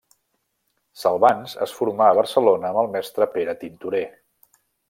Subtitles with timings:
[1.01, 4.05] Salvans es formà a Barcelona amb el mestre Pere Tintorer.